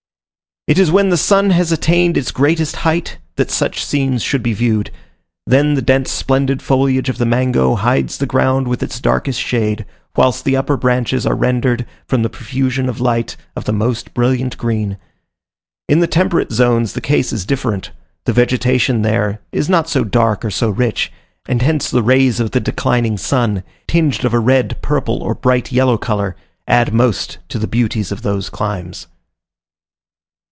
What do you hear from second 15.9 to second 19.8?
the temperate zones the case is different the vegetation there is